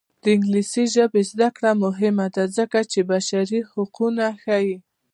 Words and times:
د 0.23 0.23
انګلیسي 0.35 0.83
ژبې 0.95 1.21
زده 1.31 1.47
کړه 1.55 1.71
مهمه 1.83 2.27
ده 2.35 2.43
ځکه 2.57 2.79
چې 2.91 2.99
بشري 3.11 3.59
حقونه 3.71 4.25
ښيي. 4.43 4.75